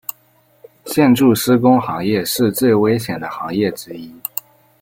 [0.83, 4.11] 建筑施工行业是最危险的行业之一。